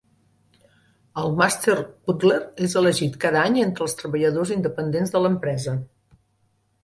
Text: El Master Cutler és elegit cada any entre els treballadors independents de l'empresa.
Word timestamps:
El 1.23 1.35
Master 1.41 1.73
Cutler 2.07 2.39
és 2.69 2.73
elegit 2.81 3.19
cada 3.25 3.43
any 3.49 3.59
entre 3.65 3.85
els 3.87 3.95
treballadors 4.01 4.53
independents 4.57 5.15
de 5.17 5.21
l'empresa. 5.27 5.77